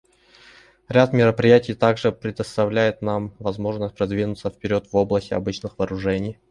Ряд 0.89 1.13
мероприятий 1.13 1.75
также 1.75 2.11
предоставляет 2.11 3.03
нам 3.03 3.35
возможность 3.37 3.93
продвинуться 3.93 4.49
вперед 4.49 4.87
в 4.91 4.95
области 4.95 5.35
обычных 5.35 5.77
вооружений. 5.77 6.39